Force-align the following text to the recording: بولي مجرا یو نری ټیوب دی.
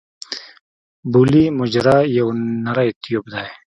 بولي 1.11 1.45
مجرا 1.59 1.97
یو 2.17 2.27
نری 2.65 2.89
ټیوب 3.01 3.25
دی. 3.33 3.45